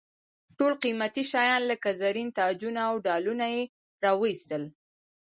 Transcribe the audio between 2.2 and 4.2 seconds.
تاجونه او ډالونه یې را